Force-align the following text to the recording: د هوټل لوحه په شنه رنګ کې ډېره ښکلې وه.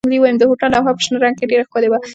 د 0.39 0.41
هوټل 0.49 0.69
لوحه 0.73 0.91
په 0.95 1.01
شنه 1.05 1.17
رنګ 1.23 1.35
کې 1.39 1.49
ډېره 1.51 1.63
ښکلې 1.67 1.87
وه. 1.89 1.99